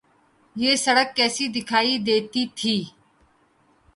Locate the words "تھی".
2.57-2.75